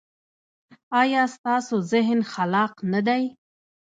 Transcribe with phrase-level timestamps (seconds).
[1.01, 3.23] ایا ستاسو ذهن خلاق نه دی؟